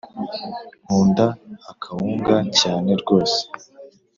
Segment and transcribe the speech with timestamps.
[0.85, 1.25] Nkunda
[1.71, 3.39] akawunga cyane rwose